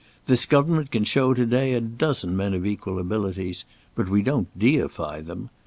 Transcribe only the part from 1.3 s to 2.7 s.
to day a dozen men of